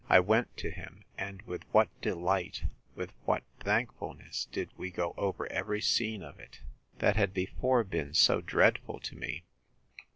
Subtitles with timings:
[0.09, 2.63] I went to him: and with what delight,
[2.95, 6.61] with what thankfulness, did we go over every scene of it,
[6.97, 9.43] that had before been so dreadful to me!